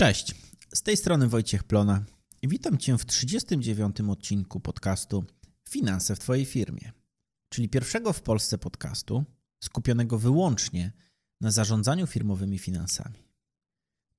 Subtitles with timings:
[0.00, 0.34] Cześć,
[0.74, 2.04] z tej strony Wojciech Plona
[2.42, 4.00] i witam Cię w 39.
[4.00, 5.24] odcinku podcastu
[5.68, 6.92] Finanse w Twojej firmie,
[7.48, 9.24] czyli pierwszego w Polsce podcastu
[9.64, 10.92] skupionego wyłącznie
[11.40, 13.22] na zarządzaniu firmowymi finansami.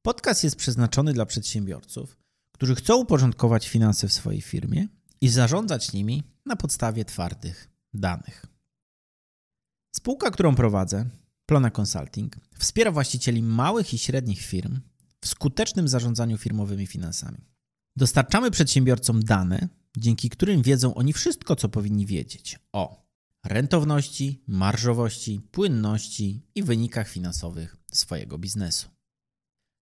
[0.01, 2.17] Podcast jest przeznaczony dla przedsiębiorców,
[2.51, 4.87] którzy chcą uporządkować finanse w swojej firmie
[5.21, 8.45] i zarządzać nimi na podstawie twardych danych.
[9.95, 11.05] Spółka, którą prowadzę,
[11.45, 14.79] Plona Consulting, wspiera właścicieli małych i średnich firm
[15.21, 17.37] w skutecznym zarządzaniu firmowymi finansami.
[17.95, 23.09] Dostarczamy przedsiębiorcom dane, dzięki którym wiedzą oni wszystko, co powinni wiedzieć o
[23.45, 28.89] rentowności, marżowości, płynności i wynikach finansowych swojego biznesu.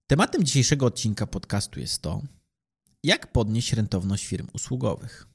[0.07, 2.21] Tematem dzisiejszego odcinka podcastu jest to,
[3.03, 5.27] jak podnieść rentowność firm usługowych.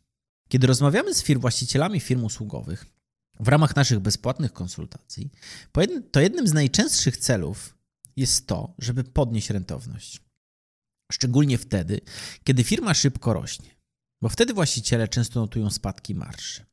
[0.49, 2.87] Kiedy rozmawiamy z firm właścicielami firm usługowych
[3.41, 5.31] w ramach naszych bezpłatnych konsultacji,
[6.11, 7.75] to jednym z najczęstszych celów
[8.17, 10.21] jest to, żeby podnieść rentowność.
[11.13, 12.01] Szczególnie wtedy,
[12.45, 13.71] kiedy firma szybko rośnie,
[14.23, 16.65] bo wtedy właściciele często notują spadki marży.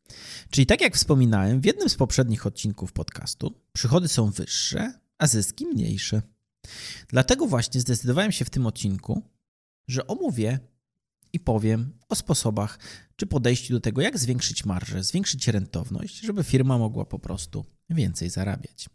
[0.50, 5.66] Czyli tak jak wspominałem w jednym z poprzednich odcinków podcastu, przychody są wyższe, a zyski
[5.66, 6.22] mniejsze.
[7.08, 9.30] Dlatego właśnie zdecydowałem się w tym odcinku,
[9.88, 10.60] że omówię
[11.34, 12.80] i powiem o sposobach
[13.16, 18.30] czy podejściu do tego, jak zwiększyć marżę, zwiększyć rentowność, żeby firma mogła po prostu więcej
[18.30, 18.90] zarabiać.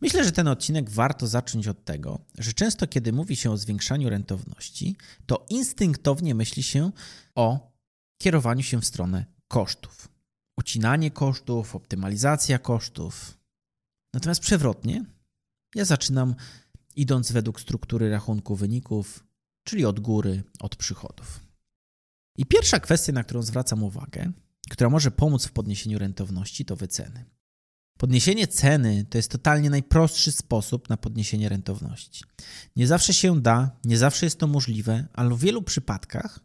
[0.00, 4.10] Myślę, że ten odcinek warto zacząć od tego, że często kiedy mówi się o zwiększaniu
[4.10, 6.90] rentowności, to instynktownie myśli się
[7.34, 7.72] o
[8.18, 10.08] kierowaniu się w stronę kosztów.
[10.58, 13.38] Ucinanie kosztów, optymalizacja kosztów.
[14.14, 15.04] Natomiast przewrotnie,
[15.74, 16.34] ja zaczynam
[16.96, 19.24] idąc według struktury rachunku wyników,
[19.64, 21.40] czyli od góry, od przychodów.
[22.36, 24.32] I pierwsza kwestia, na którą zwracam uwagę,
[24.70, 27.24] która może pomóc w podniesieniu rentowności, to wyceny.
[28.00, 32.24] Podniesienie ceny to jest totalnie najprostszy sposób na podniesienie rentowności.
[32.76, 36.40] Nie zawsze się da, nie zawsze jest to możliwe, ale w wielu przypadkach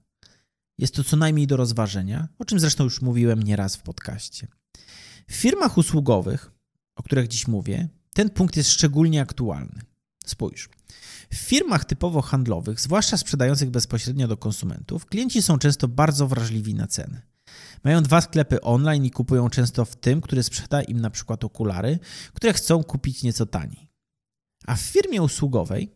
[0.77, 4.47] jest to co najmniej do rozważenia, o czym zresztą już mówiłem nieraz w podcaście.
[5.27, 6.51] W firmach usługowych,
[6.95, 9.81] o których dziś mówię, ten punkt jest szczególnie aktualny.
[10.25, 10.69] Spójrz.
[11.31, 16.87] W firmach typowo handlowych, zwłaszcza sprzedających bezpośrednio do konsumentów, klienci są często bardzo wrażliwi na
[16.87, 17.21] ceny.
[17.83, 21.99] Mają dwa sklepy online i kupują często w tym, który sprzeda im na przykład okulary,
[22.33, 23.91] które chcą kupić nieco taniej.
[24.67, 25.91] A w firmie usługowej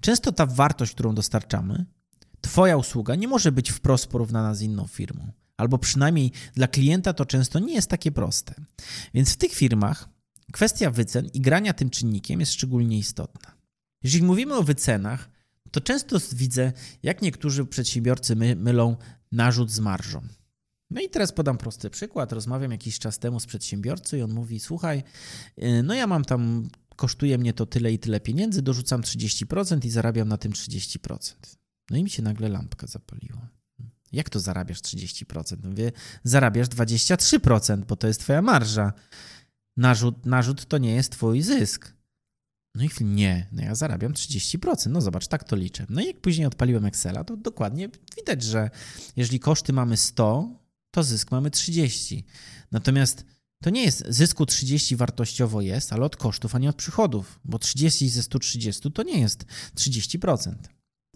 [0.00, 1.86] często ta wartość, którą dostarczamy,
[2.46, 7.26] Twoja usługa nie może być wprost porównana z inną firmą, albo przynajmniej dla klienta to
[7.26, 8.54] często nie jest takie proste.
[9.14, 10.08] Więc w tych firmach
[10.52, 13.56] kwestia wycen i grania tym czynnikiem jest szczególnie istotna.
[14.02, 15.30] Jeżeli mówimy o wycenach,
[15.70, 16.72] to często widzę,
[17.02, 18.96] jak niektórzy przedsiębiorcy my, mylą
[19.32, 20.20] narzut z marżą.
[20.90, 22.32] No i teraz podam prosty przykład.
[22.32, 25.02] Rozmawiam jakiś czas temu z przedsiębiorcą i on mówi: Słuchaj,
[25.62, 29.90] y, no ja mam tam, kosztuje mnie to tyle i tyle pieniędzy, dorzucam 30% i
[29.90, 31.34] zarabiam na tym 30%.
[31.90, 33.48] No i mi się nagle lampka zapaliła.
[34.12, 35.56] Jak to zarabiasz 30%?
[35.62, 35.92] No mówię,
[36.24, 38.92] zarabiasz 23%, bo to jest twoja marża.
[39.76, 41.96] Narzut, narzut to nie jest twój zysk.
[42.74, 44.90] No i nie, no ja zarabiam 30%.
[44.90, 45.86] No zobacz, tak to liczę.
[45.88, 48.70] No i jak później odpaliłem Excela, to dokładnie widać, że
[49.16, 50.65] jeżeli koszty mamy 100,
[50.96, 52.24] to zysk mamy 30.
[52.72, 53.24] Natomiast
[53.62, 57.58] to nie jest zysku 30 wartościowo jest, ale od kosztów, a nie od przychodów, bo
[57.58, 60.54] 30 ze 130 to nie jest 30%.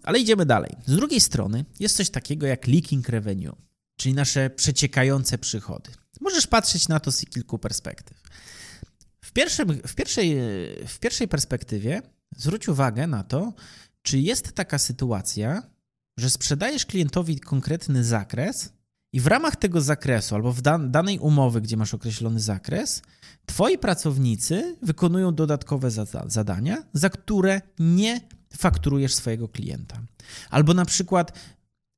[0.03, 0.71] Ale idziemy dalej.
[0.85, 3.55] Z drugiej strony jest coś takiego jak leaking revenue,
[3.95, 5.91] czyli nasze przeciekające przychody.
[6.19, 8.21] Możesz patrzeć na to z kilku perspektyw.
[9.25, 10.35] W, pierwszym, w, pierwszej,
[10.87, 12.01] w pierwszej perspektywie
[12.37, 13.53] zwróć uwagę na to,
[14.01, 15.63] czy jest taka sytuacja,
[16.17, 18.80] że sprzedajesz klientowi konkretny zakres
[19.13, 23.01] i w ramach tego zakresu albo w dan danej umowy, gdzie masz określony zakres,
[23.45, 28.21] twoi pracownicy wykonują dodatkowe zada zadania, za które nie
[28.57, 30.01] fakturujesz swojego klienta.
[30.49, 31.39] Albo na przykład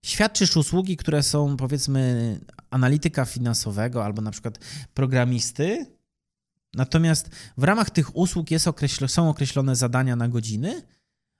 [0.05, 4.59] świadczysz usługi, które są powiedzmy analityka finansowego albo na przykład
[4.93, 5.85] programisty,
[6.73, 10.81] natomiast w ramach tych usług jest określ są określone zadania na godziny,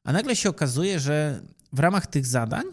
[0.06, 1.42] a nagle się okazuje, że
[1.74, 2.64] w ramach tych zadań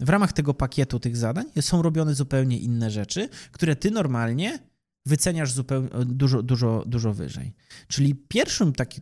[0.00, 4.58] w ramach tego pakietu tych zadań są robione zupełnie inne rzeczy, które ty normalnie
[5.06, 7.54] wyceniasz zupełnie, dużo, dużo, dużo wyżej.
[7.88, 9.00] Czyli pierwszym taki,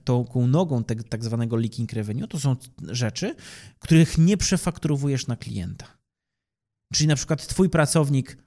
[0.49, 3.35] nogą te, tak zwanego leaking revenue to są rzeczy,
[3.79, 5.87] których nie przefakturowujesz na klienta.
[6.93, 8.39] Czyli na przykład twój pracownik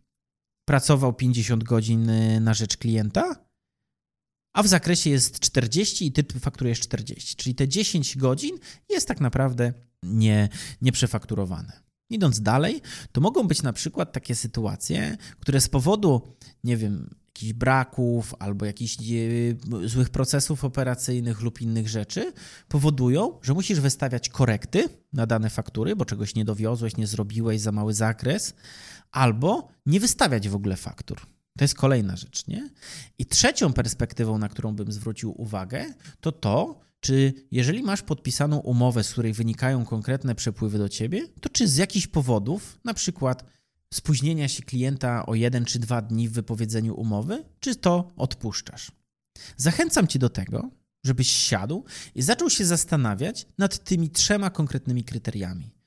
[0.67, 3.45] pracował 50 godzin y, na rzecz klienta,
[4.55, 7.35] a w zakresie jest 40 i ty fakturujesz 40.
[7.35, 8.57] Czyli te 10 godzin
[8.89, 9.73] jest tak naprawdę
[10.03, 10.49] nie,
[10.81, 11.88] nieprzefakturowane.
[12.09, 17.09] Idąc dalej, to mogą być na przykład takie sytuacje, które z powodu, nie wiem,
[17.39, 18.97] jakichś braków albo jakichś
[19.83, 22.33] e, złych procesów operacyjnych lub innych rzeczy
[22.67, 27.71] powodują, że musisz wystawiać korekty na dane faktury, bo czegoś nie dowiozłeś, nie zrobiłeś, za
[27.71, 28.53] mały zakres,
[29.11, 31.21] albo nie wystawiać w ogóle faktur.
[31.57, 32.69] To jest kolejna rzecz, nie?
[33.17, 39.03] I trzecią perspektywą, na którą bym zwrócił uwagę, to to, czy jeżeli masz podpisaną umowę,
[39.03, 43.45] z której wynikają konkretne przepływy do ciebie, to czy z jakichś powodów, na przykład
[43.93, 48.91] spóźnienia się klienta o jeden czy dwa dni w wypowiedzeniu umowy, czy to odpuszczasz?
[49.57, 50.69] Zachęcam cię do tego,
[51.03, 51.83] żebyś siadł
[52.15, 55.78] i zaczął się zastanawiać nad tymi trzema konkretnymi kryteriami.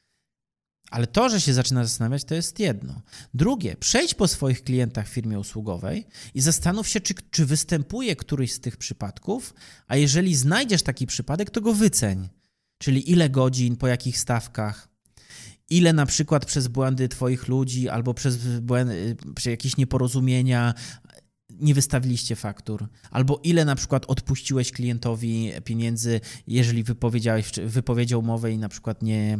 [0.93, 3.03] Ale to, że się zaczyna zastanawiać, to jest jedno.
[3.35, 8.53] Drugie, przejdź po swoich klientach w firmie usługowej i zastanów się, czy, czy występuje któryś
[8.53, 9.55] z tych przypadków,
[9.87, 12.29] a jeżeli znajdziesz taki przypadek, to go wyceń.
[12.79, 14.89] Czyli ile godzin, po jakich stawkach,
[15.71, 20.75] ile na przykład przez błędy Twoich ludzi albo przez, błędy, przez jakieś nieporozumienia
[21.51, 28.59] nie wystawiliście faktur, albo ile na przykład odpuściłeś klientowi pieniędzy, jeżeli wypowiedziałeś, wypowiedział umowę i
[28.59, 29.39] na przykład nie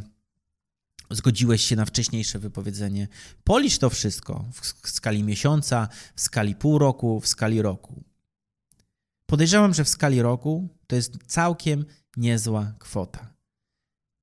[1.13, 3.09] zgodziłeś się na wcześniejsze wypowiedzenie.
[3.45, 8.05] Policz to wszystko w skali miesiąca, w skali pół roku, w skali roku.
[9.27, 11.85] Podejrzewam, że w skali roku to jest całkiem
[12.17, 13.35] niezła kwota.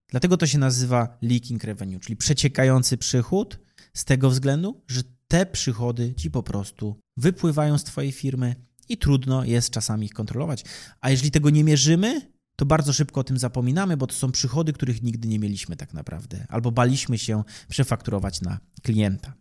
[0.09, 3.59] Dlatego to się nazywa leaking revenue, czyli przeciekający przychód,
[3.93, 8.55] z tego względu, że te przychody ci po prostu wypływają z Twojej firmy
[8.89, 10.63] i trudno jest czasami ich kontrolować.
[11.01, 14.73] A jeżeli tego nie mierzymy, to bardzo szybko o tym zapominamy, bo to są przychody,
[14.73, 19.33] których nigdy nie mieliśmy tak naprawdę, albo baliśmy się przefakturować na klienta.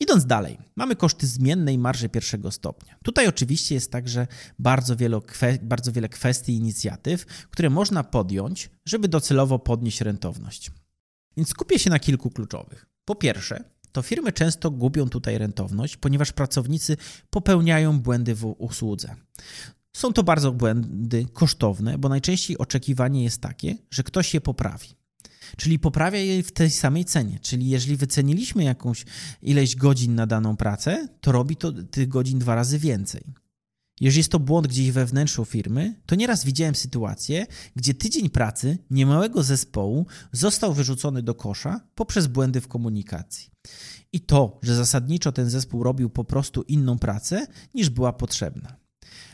[0.00, 2.96] Idąc dalej, mamy koszty zmiennej marży pierwszego stopnia.
[3.04, 4.26] Tutaj oczywiście jest także
[4.58, 4.96] bardzo
[5.62, 10.70] bardzo wiele kwestii inicjatyw, które można podjąć, żeby docelowo podnieść rentowność.
[11.36, 12.86] Więc skupię się na kilku kluczowych.
[13.04, 16.96] Po pierwsze, to firmy często gubią tutaj rentowność, ponieważ pracownicy
[17.30, 19.16] popełniają błędy w usłudze.
[19.92, 24.88] Są to bardzo błędy kosztowne, bo najczęściej oczekiwanie jest takie, że ktoś je poprawi.
[25.56, 27.38] Czyli poprawia je w tej samej cenie.
[27.42, 29.04] Czyli jeżeli wyceniliśmy jakąś
[29.42, 33.34] ileś godzin na daną pracę, to robi to tych godzin dwa razy więcej.
[34.00, 37.46] Jeżeli jest to błąd gdzieś we wnętrzu firmy, to nieraz widziałem sytuację,
[37.76, 43.50] gdzie tydzień pracy niemałego zespołu został wyrzucony do kosza poprzez błędy w komunikacji.
[44.12, 48.76] I to, że zasadniczo ten zespół robił po prostu inną pracę niż była potrzebna.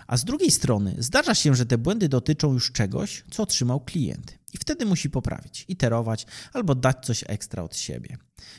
[0.06, 4.38] A z drugiej strony zdarza się, że te błędy dotyczą już czegoś, co otrzymał klient.
[4.54, 8.18] I wtedy musi poprawić, iterować albo dać coś ekstra od siebie.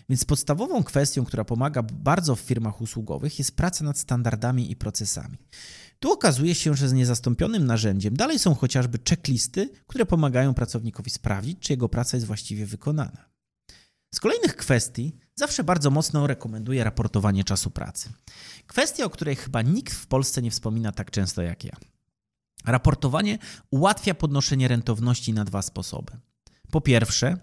[0.10, 5.38] Więc podstawową kwestią, która pomaga bardzo w firmach usługowych, jest praca nad standardami i procesami.
[6.00, 11.60] Tu okazuje się, że z niezastąpionym narzędziem dalej są chociażby checklisty, które pomagają pracownikowi sprawdzić,
[11.60, 13.37] czy jego praca jest właściwie wykonana.
[14.18, 18.14] Z kolejnych kwestii zawsze bardzo mocno rekomenduję raportowanie czasu pracy.
[18.68, 21.76] Kwestia, o której chyba nikt w Polsce nie wspomina tak często jak ja.
[22.66, 23.38] Raportowanie
[23.72, 26.14] ułatwia podnoszenie rentowności na dwa sposoby.
[26.72, 27.38] Po pierwsze,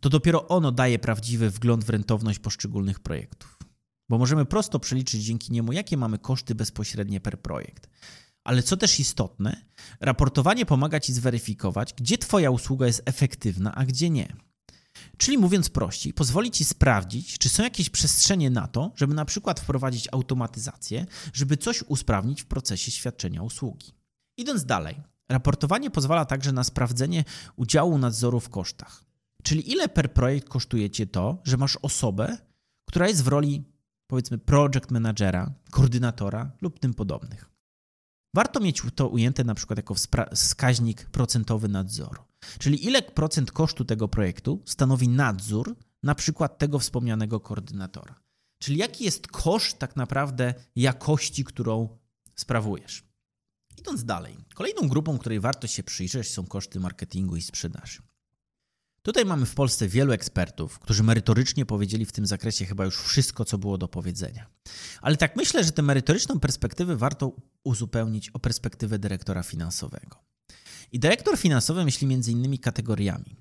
[0.00, 3.58] to dopiero ono daje prawdziwy wgląd w rentowność poszczególnych projektów,
[4.08, 7.88] bo możemy prosto przeliczyć dzięki niemu, jakie mamy koszty bezpośrednie per projekt.
[8.44, 9.64] Ale co też istotne,
[10.00, 14.51] raportowanie pomaga Ci zweryfikować, gdzie Twoja usługa jest efektywna, a gdzie nie.
[15.16, 19.60] Czyli mówiąc prościej, pozwoli Ci sprawdzić, czy są jakieś przestrzenie na to, żeby na przykład
[19.60, 23.92] wprowadzić automatyzację, żeby coś usprawnić w procesie świadczenia usługi.
[24.36, 27.24] Idąc dalej, raportowanie pozwala także na sprawdzenie
[27.56, 29.04] udziału nadzoru w kosztach.
[29.42, 32.38] Czyli ile per projekt kosztuje Cię to, że masz osobę,
[32.84, 33.64] która jest w roli
[34.06, 37.50] powiedzmy project managera, koordynatora lub tym podobnych.
[38.34, 39.94] Warto mieć to ujęte na przykład jako
[40.34, 42.22] wskaźnik procentowy nadzoru.
[42.58, 48.20] Czyli ile procent kosztu tego projektu stanowi nadzór, na przykład tego wspomnianego koordynatora.
[48.58, 51.98] Czyli jaki jest koszt tak naprawdę jakości, którą
[52.34, 53.04] sprawujesz.
[53.78, 58.02] Idąc dalej, kolejną grupą, której warto się przyjrzeć, są koszty marketingu i sprzedaży.
[59.02, 63.44] Tutaj mamy w Polsce wielu ekspertów, którzy merytorycznie powiedzieli w tym zakresie chyba już wszystko,
[63.44, 64.46] co było do powiedzenia.
[65.00, 67.32] Ale tak myślę, że tę merytoryczną perspektywę warto
[67.64, 70.31] uzupełnić o perspektywę dyrektora finansowego.
[70.92, 73.36] I dyrektor finansowy myśli między innymi kategoriami.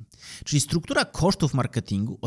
[0.45, 2.19] Czyli struktura kosztów marketingu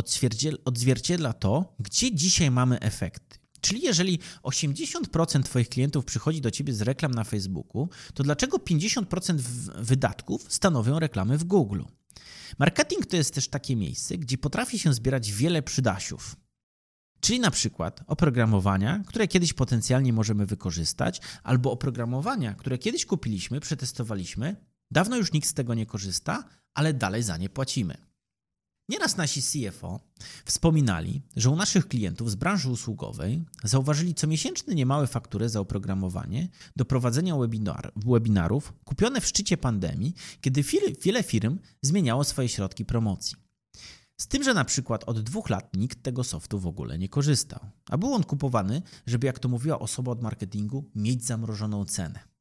[0.64, 3.38] odzwierciedla to, gdzie dzisiaj mamy efekty.
[3.60, 9.34] Czyli jeżeli 80% Twoich klientów przychodzi do Ciebie z reklam na Facebooku, to dlaczego 50%
[9.78, 11.82] wydatków stanowią reklamy w Google?
[12.58, 16.36] Marketing to jest też takie miejsce, gdzie potrafi się zbierać wiele przydasiów.
[17.20, 24.56] Czyli na przykład oprogramowania, które kiedyś potencjalnie możemy wykorzystać, albo oprogramowania, które kiedyś kupiliśmy, przetestowaliśmy,
[24.94, 27.96] dawno już nikt z tego nie korzysta, ale dalej za nie płacimy.
[28.88, 30.00] Nieraz nasi CFO
[30.44, 36.84] wspominali, że u naszych klientów z branży usługowej zauważyli comiesięczne niemałe faktury za oprogramowanie do
[36.84, 40.64] prowadzenia webinar, webinarów kupione w szczycie pandemii, kiedy
[41.02, 43.36] wiele firm zmieniało swoje środki promocji.
[44.20, 47.60] Z tym, że na przykład od dwóch lat nikt tego softu w ogóle nie korzystał,
[47.90, 52.33] a był on kupowany, żeby, jak to mówiła osoba od marketingu, mieć zamrożoną cenę.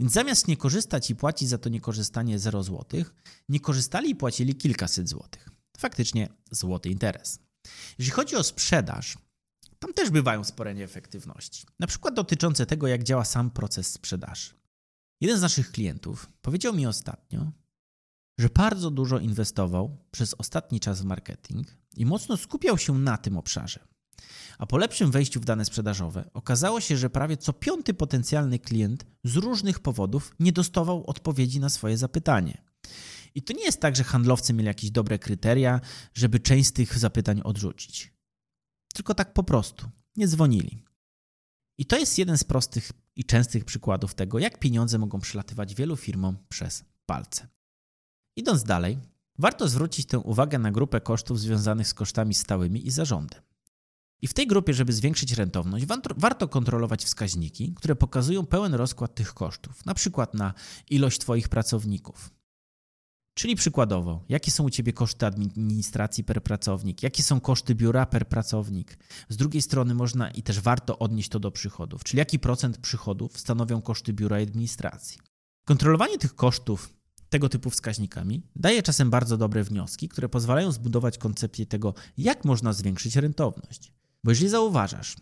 [0.00, 3.04] Więc zamiast nie korzystać i płacić za to niekorzystanie 0 zł,
[3.48, 5.48] nie korzystali i płacili kilkaset złotych.
[5.78, 7.38] Faktycznie złoty interes.
[7.98, 9.18] Jeśli chodzi o sprzedaż,
[9.78, 11.66] tam też bywają spore nieefektywności.
[11.78, 14.50] Na przykład dotyczące tego, jak działa sam proces sprzedaży.
[15.20, 17.52] Jeden z naszych klientów powiedział mi ostatnio,
[18.38, 23.36] że bardzo dużo inwestował przez ostatni czas w marketing i mocno skupiał się na tym
[23.36, 23.89] obszarze.
[24.58, 29.06] A po lepszym wejściu w dane sprzedażowe okazało się, że prawie co piąty potencjalny klient
[29.24, 32.62] z różnych powodów nie dostawał odpowiedzi na swoje zapytanie.
[33.34, 35.80] I to nie jest tak, że handlowcy mieli jakieś dobre kryteria,
[36.14, 38.12] żeby część z tych zapytań odrzucić.
[38.94, 40.84] Tylko tak po prostu nie dzwonili.
[41.78, 45.96] I to jest jeden z prostych i częstych przykładów tego, jak pieniądze mogą przelatywać wielu
[45.96, 47.48] firmom przez palce.
[48.36, 48.98] Idąc dalej,
[49.38, 53.42] warto zwrócić tę uwagę na grupę kosztów związanych z kosztami stałymi i zarządem.
[54.22, 55.86] I w tej grupie, żeby zwiększyć rentowność,
[56.16, 60.54] warto kontrolować wskaźniki, które pokazują pełen rozkład tych kosztów, na przykład na
[60.90, 62.30] ilość Twoich pracowników.
[63.34, 68.28] Czyli przykładowo, jakie są u Ciebie koszty administracji per pracownik, jakie są koszty biura per
[68.28, 68.98] pracownik.
[69.28, 73.38] Z drugiej strony można i też warto odnieść to do przychodów, czyli jaki procent przychodów
[73.38, 75.18] stanowią koszty biura i administracji.
[75.64, 76.94] Kontrolowanie tych kosztów
[77.28, 82.72] tego typu wskaźnikami daje czasem bardzo dobre wnioski, które pozwalają zbudować koncepcję tego, jak można
[82.72, 83.92] zwiększyć rentowność.
[84.24, 85.16] Bo jeżeli zauważasz,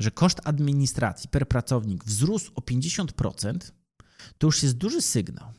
[0.00, 3.72] że koszt administracji per pracownik wzrósł o 50%,
[4.38, 5.52] to już jest duży sygnał.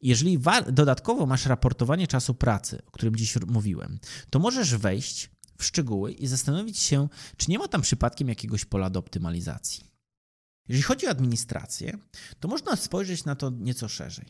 [0.00, 0.38] Jeżeli
[0.72, 3.98] dodatkowo masz raportowanie czasu pracy, o którym dziś mówiłem,
[4.30, 8.90] to możesz wejść w szczegóły i zastanowić się, czy nie ma tam przypadkiem jakiegoś pola
[8.90, 9.84] do optymalizacji.
[10.68, 11.98] Jeżeli chodzi o administrację,
[12.40, 14.26] to można spojrzeć na to nieco szerzej.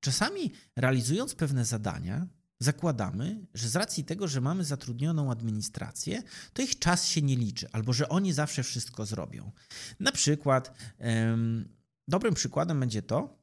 [0.00, 2.26] Czasami realizując pewne zadania,
[2.60, 6.22] zakładamy, że z racji tego, że mamy zatrudnioną administrację,
[6.52, 9.52] to ich czas się nie liczy, albo że oni zawsze wszystko zrobią.
[10.00, 10.72] Na przykład,
[11.32, 11.68] ym,
[12.08, 13.38] dobrym przykładem będzie to,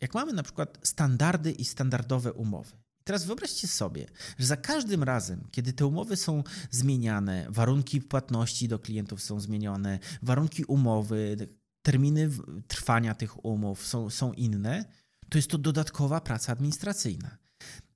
[0.00, 2.72] jak mamy na przykład standardy i standardowe umowy.
[3.04, 4.06] Teraz wyobraźcie sobie,
[4.38, 9.98] że za każdym razem, kiedy te umowy są zmieniane, warunki płatności do klientów są zmienione,
[10.22, 11.48] warunki umowy,
[11.82, 12.30] terminy
[12.66, 14.84] trwania tych umów są, są inne,
[15.30, 17.39] to jest to dodatkowa praca administracyjna.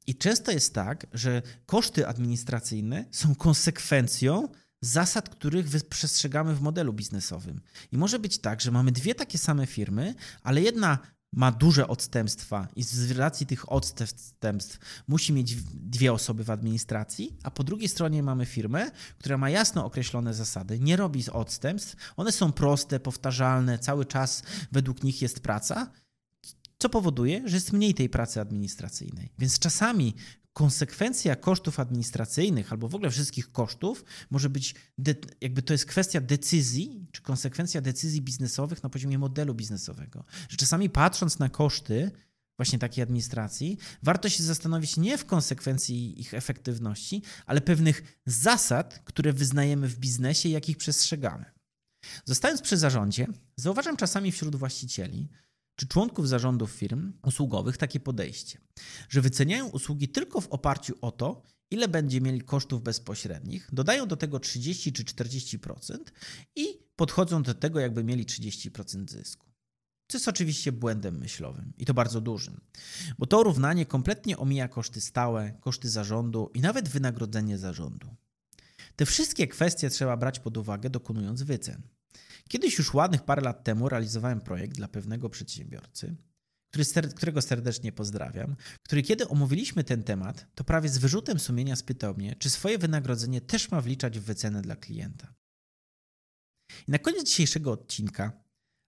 [0.06, 4.48] I często jest tak, że koszty administracyjne są konsekwencją
[4.80, 7.60] zasad, których przestrzegamy w modelu biznesowym.
[7.92, 10.98] I może być tak, że mamy dwie takie same firmy, ale jedna
[11.36, 17.50] ma duże odstępstwa i z racji tych odstępstw musi mieć dwie osoby w administracji, a
[17.50, 22.52] po drugiej stronie mamy firmę, która ma jasno określone zasady, nie robi odstępstw, one są
[22.52, 24.42] proste, powtarzalne, cały czas
[24.72, 25.90] według nich jest praca
[26.84, 29.32] co powoduje, że jest mniej tej pracy administracyjnej.
[29.38, 30.14] Więc czasami
[30.52, 34.74] konsekwencja kosztów administracyjnych albo w ogóle wszystkich kosztów może być,
[35.40, 40.24] jakby to jest kwestia decyzji, czy konsekwencja decyzji biznesowych na poziomie modelu biznesowego.
[40.48, 42.10] Że czasami patrząc na koszty
[42.58, 49.32] właśnie takiej administracji, warto się zastanowić nie w konsekwencji ich efektywności, ale pewnych zasad, które
[49.32, 51.44] wyznajemy w biznesie jakich przestrzegamy.
[52.24, 53.26] Zostając przy zarządzie,
[53.56, 55.28] zauważam czasami wśród właścicieli,
[55.76, 58.58] czy członków zarządów firm usługowych takie podejście,
[59.08, 64.16] że wyceniają usługi tylko w oparciu o to, ile będzie mieli kosztów bezpośrednich, dodają do
[64.16, 65.98] tego 30 czy 40%
[66.56, 66.66] i
[66.96, 69.46] podchodzą do tego, jakby mieli 30% zysku.
[70.08, 72.60] Co jest oczywiście błędem myślowym i to bardzo dużym,
[73.18, 78.16] bo to równanie kompletnie omija koszty stałe, koszty zarządu i nawet wynagrodzenie zarządu.
[78.96, 81.82] Te wszystkie kwestie trzeba brać pod uwagę, dokonując wycen.
[82.48, 86.16] Kiedyś już ładnych parę lat temu realizowałem projekt dla pewnego przedsiębiorcy,
[87.16, 92.36] którego serdecznie pozdrawiam, który kiedy omówiliśmy ten temat, to prawie z wyrzutem sumienia spytał mnie,
[92.38, 95.34] czy swoje wynagrodzenie też ma wliczać w wycenę dla klienta.
[96.88, 98.32] I na koniec dzisiejszego odcinka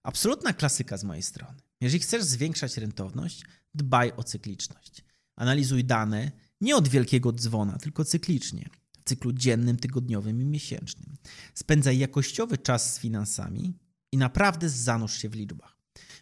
[0.03, 1.59] absolutna klasyka z mojej strony.
[1.81, 3.43] Jeżeli chcesz zwiększać rentowność,
[3.73, 5.05] dbaj o cykliczność.
[5.35, 6.31] Analizuj dane
[6.61, 8.69] nie od wielkiego dzwona, tylko cyklicznie
[9.07, 11.17] cyklu dziennym, tygodniowym i miesięcznym.
[11.53, 13.73] Spędzaj jakościowy czas z finansami
[14.11, 15.77] i naprawdę zanurz się w liczbach.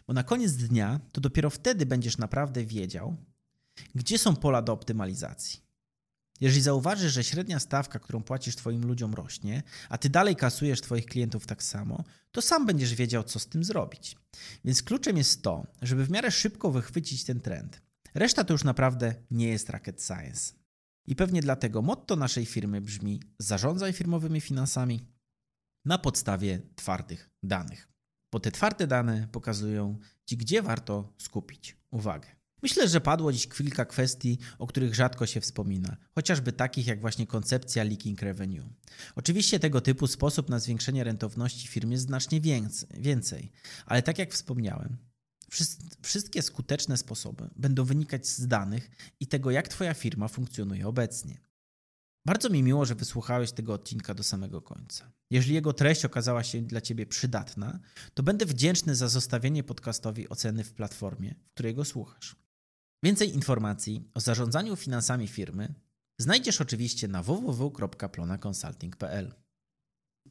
[0.06, 3.16] Bo na koniec dnia to dopiero wtedy będziesz naprawdę wiedział,
[3.94, 5.66] gdzie są pola do optymalizacji.
[6.40, 11.06] Jeżeli zauważysz, że średnia stawka, którą płacisz Twoim ludziom rośnie, a Ty dalej kasujesz Twoich
[11.06, 14.16] klientów tak samo, to sam będziesz wiedział, co z tym zrobić.
[14.64, 17.82] Więc kluczem jest to, żeby w miarę szybko wychwycić ten trend.
[18.14, 20.52] Reszta to już naprawdę nie jest rocket science.
[21.06, 25.06] I pewnie dlatego motto naszej firmy brzmi: zarządzaj firmowymi finansami
[25.84, 27.88] na podstawie twardych danych.
[28.32, 32.28] Bo te twarde dane pokazują Ci, gdzie warto skupić uwagę.
[32.62, 37.26] Myślę, że padło dziś kilka kwestii, o których rzadko się wspomina, chociażby takich jak właśnie
[37.26, 38.68] koncepcja leaking revenue.
[39.14, 42.40] Oczywiście tego typu sposób na zwiększenie rentowności firmy jest znacznie
[42.98, 43.52] więcej,
[43.86, 44.96] ale tak jak wspomniałem,
[46.02, 51.40] wszystkie skuteczne sposoby będą wynikać z danych i tego, jak Twoja firma funkcjonuje obecnie.
[52.26, 55.12] Bardzo mi miło, że wysłuchałeś tego odcinka do samego końca.
[55.30, 57.78] Jeżeli jego treść okazała się dla Ciebie przydatna,
[58.14, 62.36] to będę wdzięczny za zostawienie podcastowi oceny w platformie, w której go słuchasz.
[63.02, 65.74] Więcej informacji o zarządzaniu finansami firmy
[66.18, 69.34] znajdziesz oczywiście na www.plonaconsulting.pl.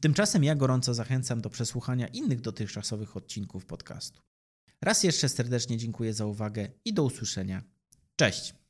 [0.00, 4.22] Tymczasem ja gorąco zachęcam do przesłuchania innych dotychczasowych odcinków podcastu.
[4.82, 7.62] Raz jeszcze serdecznie dziękuję za uwagę i do usłyszenia.
[8.16, 8.65] Cześć!